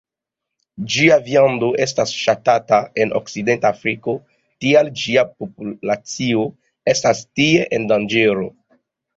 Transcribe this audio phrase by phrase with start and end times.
[0.93, 4.15] Ĝia viando estas ŝatata en okcidenta Afriko,
[4.65, 6.47] tial ĝia populacio
[6.95, 8.51] estas tie en danĝero.